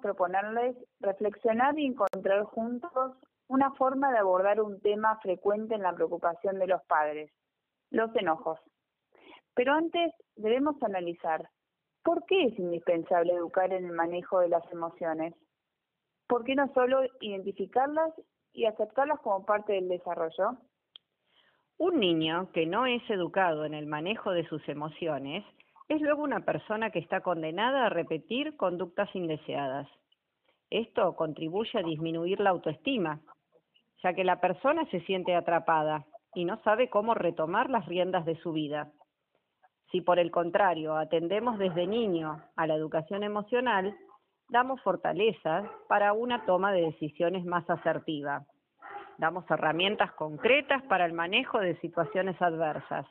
[0.00, 3.16] proponerles reflexionar y encontrar juntos
[3.48, 7.30] una forma de abordar un tema frecuente en la preocupación de los padres,
[7.90, 8.58] los enojos.
[9.54, 11.48] Pero antes debemos analizar,
[12.02, 15.34] ¿por qué es indispensable educar en el manejo de las emociones?
[16.26, 18.12] ¿Por qué no solo identificarlas
[18.52, 20.58] y aceptarlas como parte del desarrollo?
[21.78, 25.44] Un niño que no es educado en el manejo de sus emociones
[25.88, 29.88] es luego una persona que está condenada a repetir conductas indeseadas.
[30.68, 33.20] Esto contribuye a disminuir la autoestima,
[34.02, 36.04] ya que la persona se siente atrapada
[36.34, 38.90] y no sabe cómo retomar las riendas de su vida.
[39.92, 43.96] Si por el contrario atendemos desde niño a la educación emocional,
[44.48, 48.44] damos fortalezas para una toma de decisiones más asertiva.
[49.18, 53.06] Damos herramientas concretas para el manejo de situaciones adversas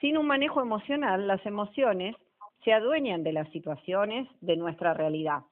[0.00, 2.16] sin un manejo emocional, las emociones
[2.64, 5.42] se adueñan de las situaciones de nuestra realidad.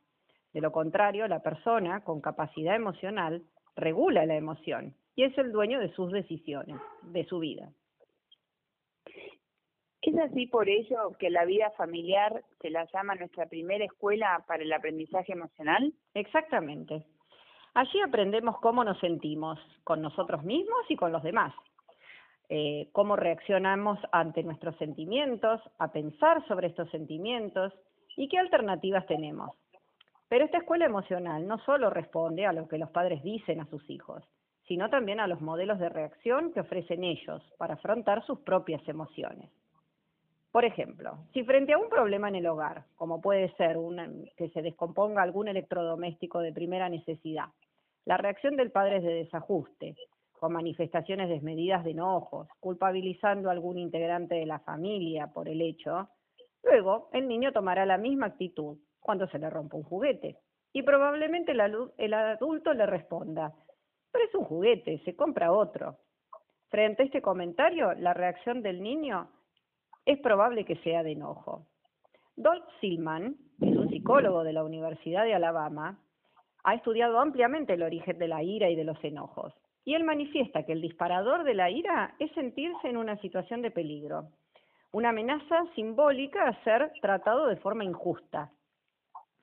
[0.52, 3.42] De lo contrario, la persona con capacidad emocional
[3.76, 7.70] regula la emoción y es el dueño de sus decisiones, de su vida.
[10.02, 14.62] ¿Es así por ello que la vida familiar se la llama nuestra primera escuela para
[14.62, 15.92] el aprendizaje emocional?
[16.14, 17.04] Exactamente.
[17.74, 21.52] Allí aprendemos cómo nos sentimos con nosotros mismos y con los demás.
[22.48, 27.72] Eh, cómo reaccionamos ante nuestros sentimientos, a pensar sobre estos sentimientos
[28.16, 29.50] y qué alternativas tenemos.
[30.28, 33.88] Pero esta escuela emocional no solo responde a lo que los padres dicen a sus
[33.90, 34.24] hijos,
[34.66, 39.50] sino también a los modelos de reacción que ofrecen ellos para afrontar sus propias emociones.
[40.50, 43.76] Por ejemplo, si frente a un problema en el hogar, como puede ser
[44.36, 47.46] que se descomponga algún electrodoméstico de primera necesidad,
[48.04, 49.96] la reacción del padre es de desajuste,
[50.38, 56.08] con manifestaciones desmedidas de enojos, culpabilizando a algún integrante de la familia por el hecho,
[56.62, 60.38] luego el niño tomará la misma actitud cuando se le rompa un juguete.
[60.72, 63.54] Y probablemente el adulto le responda,
[64.12, 65.96] pero es un juguete, se compra otro.
[66.68, 69.30] Frente a este comentario, la reacción del niño
[70.04, 71.66] es probable que sea de enojo.
[72.34, 75.98] Dolph Silman, que es un psicólogo de la Universidad de Alabama,
[76.64, 79.54] ha estudiado ampliamente el origen de la ira y de los enojos
[79.86, 83.70] y él manifiesta que el disparador de la ira es sentirse en una situación de
[83.70, 84.28] peligro,
[84.90, 88.50] una amenaza simbólica a ser tratado de forma injusta,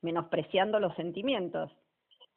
[0.01, 1.71] menospreciando los sentimientos.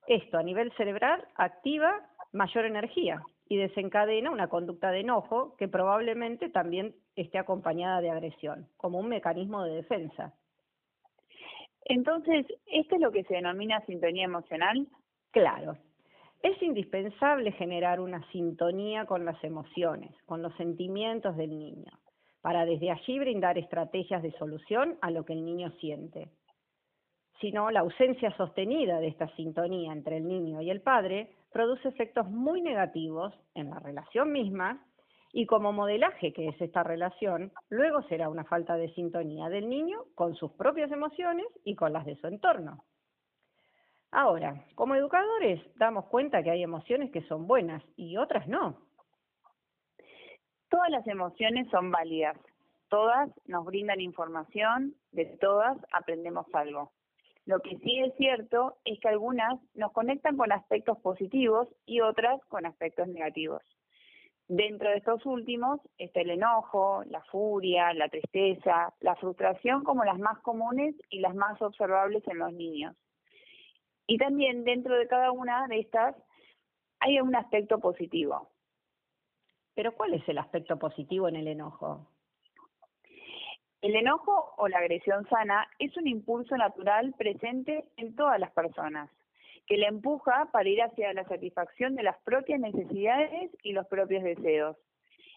[0.07, 6.49] Esto a nivel cerebral activa mayor energía y desencadena una conducta de enojo que probablemente
[6.49, 10.33] también esté acompañada de agresión, como un mecanismo de defensa.
[11.85, 14.87] Entonces, ¿esto es lo que se denomina sintonía emocional?
[15.33, 15.77] Claro,
[16.43, 21.93] es indispensable generar una sintonía con las emociones, con los sentimientos del niño,
[22.41, 26.29] para desde allí brindar estrategias de solución a lo que el niño siente.
[27.41, 31.89] Si no, la ausencia sostenida de esta sintonía entre el niño y el padre produce
[31.89, 34.87] efectos muy negativos en la relación misma
[35.33, 40.05] y como modelaje que es esta relación, luego será una falta de sintonía del niño
[40.15, 42.85] con sus propias emociones y con las de su entorno.
[44.19, 48.79] Ahora, como educadores damos cuenta que hay emociones que son buenas y otras no.
[50.71, 52.39] Todas las emociones son válidas,
[52.89, 56.93] todas nos brindan información, de todas aprendemos algo.
[57.45, 62.43] Lo que sí es cierto es que algunas nos conectan con aspectos positivos y otras
[62.47, 63.61] con aspectos negativos.
[64.49, 70.19] Dentro de estos últimos está el enojo, la furia, la tristeza, la frustración como las
[70.19, 72.97] más comunes y las más observables en los niños.
[74.07, 76.15] Y también dentro de cada una de estas
[77.01, 78.51] hay un aspecto positivo.
[79.75, 82.09] Pero ¿cuál es el aspecto positivo en el enojo?
[83.83, 89.11] El enojo o la agresión sana es un impulso natural presente en todas las personas,
[89.67, 94.25] que le empuja para ir hacia la satisfacción de las propias necesidades y los propios
[94.25, 94.77] deseos.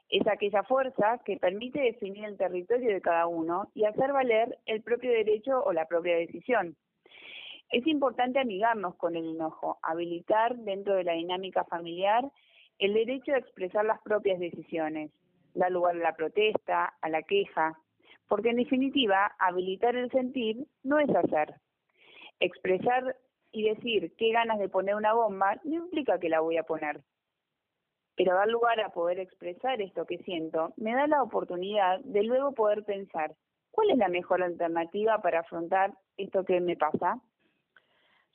[0.10, 4.82] Es aquella fuerza que permite definir el territorio de cada uno y hacer valer el
[4.82, 6.76] propio derecho o la propia decisión.
[7.72, 12.24] Es importante amigarnos con el enojo, habilitar dentro de la dinámica familiar
[12.80, 15.12] el derecho a expresar las propias decisiones,
[15.54, 17.78] dar lugar a la protesta, a la queja,
[18.28, 21.56] porque en definitiva, habilitar el sentir no es hacer.
[22.40, 23.16] Expresar
[23.52, 27.02] y decir qué ganas de poner una bomba no implica que la voy a poner.
[28.16, 32.54] Pero dar lugar a poder expresar esto que siento me da la oportunidad de luego
[32.54, 33.36] poder pensar,
[33.72, 37.20] ¿cuál es la mejor alternativa para afrontar esto que me pasa?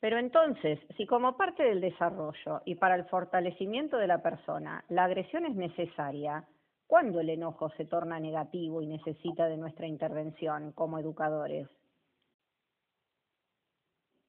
[0.05, 5.05] Pero entonces, si como parte del desarrollo y para el fortalecimiento de la persona la
[5.05, 6.45] agresión es necesaria,
[6.87, 11.71] ¿cuándo el enojo se torna negativo y necesita de nuestra intervención como educadores?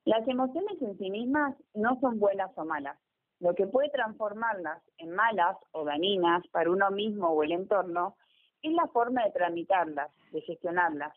[0.06, 2.98] Las emociones en sí mismas no son buenas o malas.
[3.42, 8.16] Lo que puede transformarlas en malas o dañinas para uno mismo o el entorno
[8.62, 11.13] es la forma de tramitarlas, de gestionarlas.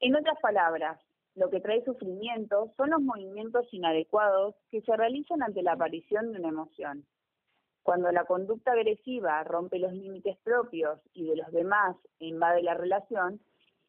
[0.00, 0.98] En otras palabras,
[1.36, 6.38] lo que trae sufrimiento son los movimientos inadecuados que se realizan ante la aparición de
[6.40, 7.06] una emoción.
[7.82, 13.40] Cuando la conducta agresiva rompe los límites propios y de los demás invade la relación,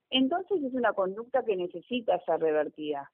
[0.10, 3.12] entonces es una conducta que necesita ser revertida.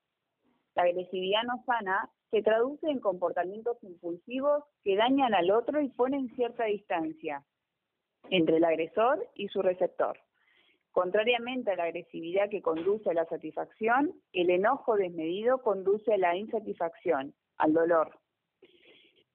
[0.75, 6.35] La agresividad no sana se traduce en comportamientos impulsivos que dañan al otro y ponen
[6.35, 7.43] cierta distancia
[8.31, 10.17] entre el agresor y su receptor.
[10.93, 16.37] Contrariamente a la agresividad que conduce a la satisfacción, el enojo desmedido conduce a la
[16.37, 18.11] insatisfacción, al dolor.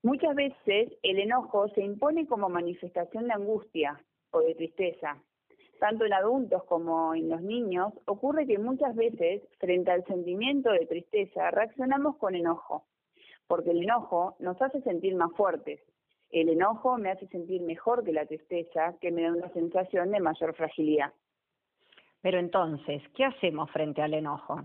[0.04, 4.00] Muchas veces el enojo se impone como manifestación de angustia
[4.30, 5.20] o de tristeza,
[5.80, 10.86] tanto en adultos como en los niños, ocurre que muchas veces, frente al sentimiento de
[10.86, 12.86] tristeza, reaccionamos con enojo,
[13.48, 15.80] porque el enojo nos hace sentir más fuertes.
[16.30, 20.20] El enojo me hace sentir mejor que la tristeza, que me da una sensación de
[20.20, 21.12] mayor fragilidad.
[22.20, 24.62] Pero entonces, ¿qué hacemos frente al enojo?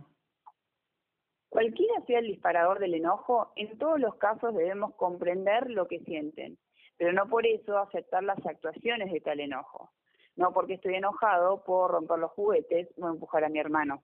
[1.50, 6.58] Cualquiera sea el disparador del enojo, en todos los casos debemos comprender lo que sienten,
[6.98, 9.92] pero no por eso aceptar las actuaciones de tal enojo.
[10.36, 14.02] No porque estoy enojado puedo romper los juguetes o empujar a mi hermano.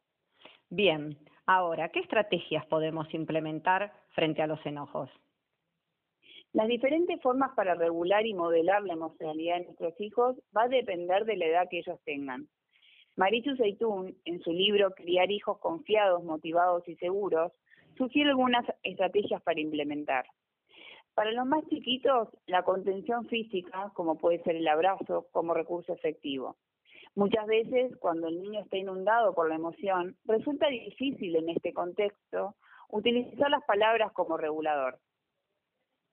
[0.69, 1.17] Bien,
[1.47, 5.09] ahora, ¿qué estrategias podemos implementar frente a los enojos?
[6.53, 11.25] Las diferentes formas para regular y modelar la emocionalidad de nuestros hijos va a depender
[11.25, 12.47] de la edad que ellos tengan.
[13.19, 17.51] Marichu Seitún, en su libro Criar hijos confiados, motivados y seguros,
[17.97, 20.25] sugiere algunas estrategias para implementar.
[21.15, 26.55] Para los más chiquitos, la contención física, como puede ser el abrazo, como recurso efectivo.
[27.13, 32.55] Muchas veces, cuando el niño está inundado por la emoción, resulta difícil en este contexto
[32.87, 34.97] utilizar las palabras como regulador.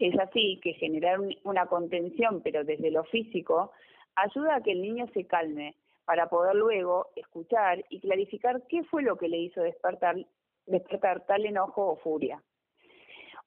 [0.00, 3.70] Es así que generar una contención, pero desde lo físico,
[4.16, 5.76] ayuda a que el niño se calme
[6.06, 10.16] para poder luego escuchar y clarificar qué fue lo que le hizo despertar,
[10.64, 12.42] despertar tal enojo o furia.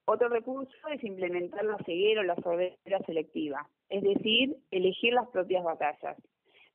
[0.06, 5.64] Otro recurso es implementar la ceguera o la sordera selectiva, es decir, elegir las propias
[5.64, 6.18] batallas,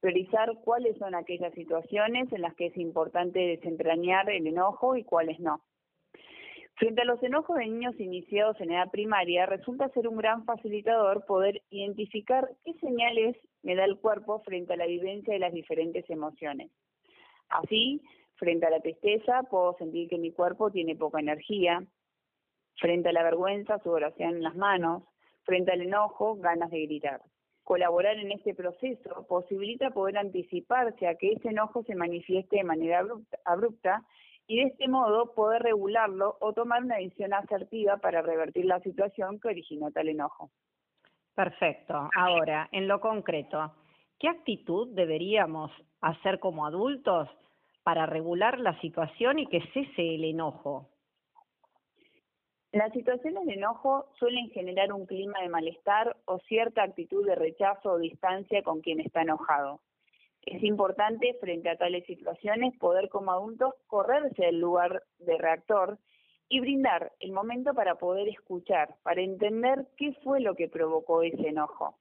[0.00, 5.38] priorizar cuáles son aquellas situaciones en las que es importante desentrañar el enojo y cuáles
[5.38, 5.60] no.
[6.76, 11.24] Frente a los enojos de niños iniciados en edad primaria, resulta ser un gran facilitador
[11.26, 16.08] poder identificar qué señales me da el cuerpo frente a la vivencia de las diferentes
[16.08, 16.70] emociones.
[17.48, 18.00] Así,
[18.36, 21.84] frente a la tristeza, puedo sentir que mi cuerpo tiene poca energía,
[22.76, 25.04] Frente a la vergüenza, sudoración en las manos.
[25.44, 27.20] Frente al enojo, ganas de gritar.
[27.62, 33.06] Colaborar en este proceso posibilita poder anticiparse a que ese enojo se manifieste de manera
[33.44, 34.04] abrupta,
[34.46, 39.40] y de este modo poder regularlo o tomar una decisión asertiva para revertir la situación
[39.40, 40.50] que originó tal enojo.
[41.34, 42.08] Perfecto.
[42.16, 43.74] Ahora, en lo concreto,
[44.18, 45.70] ¿qué actitud deberíamos
[46.00, 47.28] hacer como adultos
[47.82, 50.88] para regular la situación y que cese el enojo?
[52.72, 57.92] Las situaciones de enojo suelen generar un clima de malestar o cierta actitud de rechazo
[57.92, 59.80] o distancia con quien está enojado.
[60.42, 65.98] Es importante frente a tales situaciones poder como adultos correrse del lugar de reactor
[66.54, 71.48] y brindar el momento para poder escuchar, para entender qué fue lo que provocó ese
[71.48, 71.98] enojo.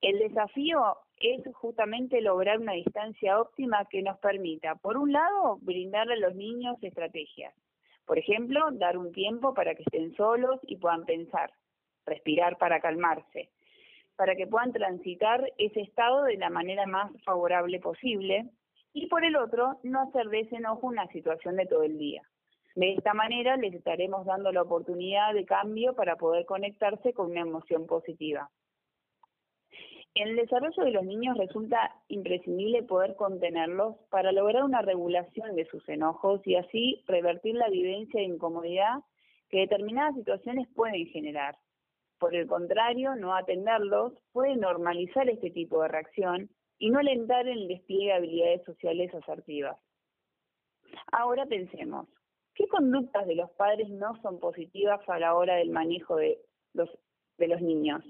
[0.00, 6.14] El desafío es justamente lograr una distancia óptima que nos permita, por un lado, brindarle
[6.14, 7.52] a los niños estrategias
[8.06, 11.50] por ejemplo, dar un tiempo para que estén solos y puedan pensar,
[12.06, 13.50] respirar para calmarse,
[14.14, 18.48] para que puedan transitar ese estado de la manera más favorable posible
[18.92, 22.22] y por el otro, no hacer de ese enojo una situación de todo el día.
[22.76, 27.40] De esta manera les estaremos dando la oportunidad de cambio para poder conectarse con una
[27.40, 28.50] emoción positiva.
[30.14, 35.64] En el desarrollo de los niños resulta imprescindible poder contenerlos para lograr una regulación de
[35.64, 39.00] sus enojos y así revertir la vivencia de incomodidad
[39.48, 41.56] que determinadas situaciones pueden generar.
[42.18, 47.56] Por el contrario, no atenderlos puede normalizar este tipo de reacción y no alentar en
[47.56, 49.78] el despliegue de habilidades sociales asertivas.
[51.12, 52.06] Ahora pensemos,
[52.56, 56.38] ¿qué conductas de los padres no son positivas a la hora del manejo de
[56.72, 56.90] los,
[57.60, 58.02] niños?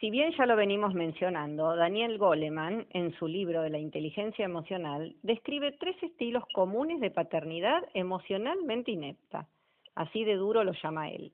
[0.00, 5.14] Si bien ya lo venimos mencionando, Daniel Goleman, en su libro de la inteligencia emocional,
[5.22, 9.46] describe tres estilos comunes de paternidad emocionalmente inepta.
[9.94, 11.32] Así de duro lo llama él.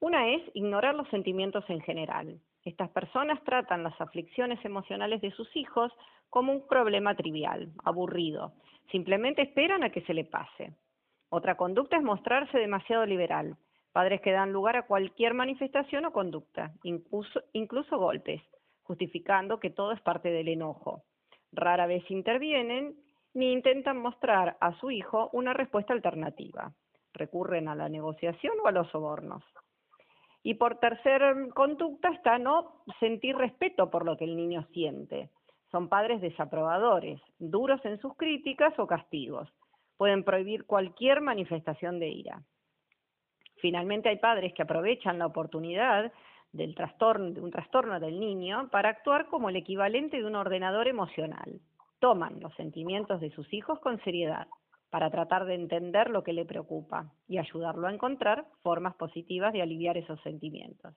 [0.00, 2.40] Una es ignorar los sentimientos en general.
[2.64, 5.92] Estas personas tratan las aflicciones emocionales de sus hijos
[6.30, 8.52] como un problema trivial, aburrido.
[8.90, 10.72] Simplemente esperan a que se le pase.
[11.36, 13.58] Otra conducta es mostrarse demasiado liberal.
[13.92, 18.40] Padres que dan lugar a cualquier manifestación o conducta, incluso, golpes,
[18.84, 21.02] justificando que todo es parte del enojo.
[21.52, 22.96] Rara vez intervienen
[23.34, 26.72] ni intentan mostrar a su hijo una respuesta alternativa.
[27.12, 29.44] Recurren a la negociación o a los sobornos.
[30.42, 35.28] Y por tercer conducta está no sentir respeto por lo que el niño siente.
[35.70, 39.52] Son padres desaprobadores, duros en sus críticas o castigos.
[39.96, 42.42] Pueden prohibir cualquier manifestación de ira.
[43.56, 46.12] Finalmente hay padres que aprovechan la oportunidad
[46.52, 50.88] del trastorno, de un trastorno del niño para actuar como el equivalente de un ordenador
[50.88, 51.60] emocional
[51.98, 54.46] toman los sentimientos de sus hijos con seriedad
[54.90, 59.62] para tratar de entender lo que le preocupa y ayudarlo a encontrar formas positivas de
[59.62, 60.94] aliviar esos sentimientos.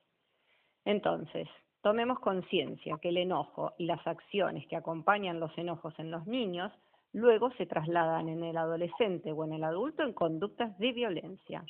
[0.84, 1.48] Entonces,
[1.82, 6.72] tomemos conciencia que el enojo y las acciones que acompañan los enojos en los niños
[7.12, 11.64] luego se trasladan en el adolescente o en el adulto en conductas de violencia.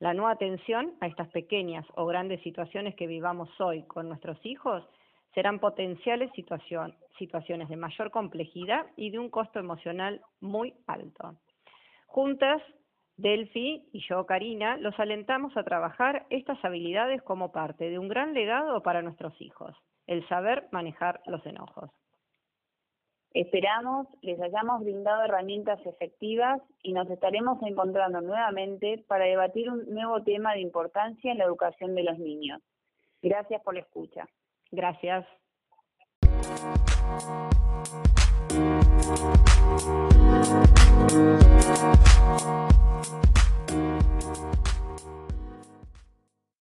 [0.00, 4.84] La no atención a estas pequeñas o grandes situaciones que vivamos hoy con nuestros hijos
[5.34, 6.30] serán potenciales
[7.18, 11.36] situaciones de mayor complejidad y de un costo emocional muy alto.
[12.06, 12.62] Juntas,
[13.16, 18.34] Delphi y yo, Karina, los alentamos a trabajar estas habilidades como parte de un gran
[18.34, 19.76] legado para nuestros hijos,
[20.06, 21.90] el saber manejar los enojos.
[23.34, 30.22] Esperamos les hayamos brindado herramientas efectivas y nos estaremos encontrando nuevamente para debatir un nuevo
[30.22, 32.62] tema de importancia en la educación de los niños.
[33.22, 34.28] Gracias por la escucha.
[34.70, 35.26] Gracias.